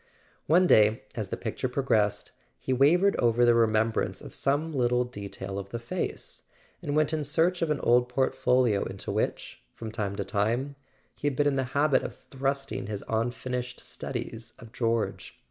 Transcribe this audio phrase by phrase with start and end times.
[0.47, 5.59] One day, as the picture progressed, he wavered over the remembrance of some little detail
[5.59, 6.41] of the face,
[6.81, 10.75] and went in search of an old portfolio into which, from time to time,
[11.13, 15.37] he had been in the habit of thrusting his unfinished studies of George.